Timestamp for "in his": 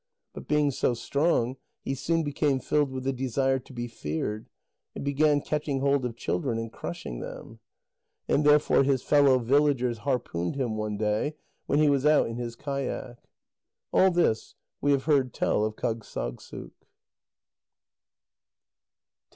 12.27-12.55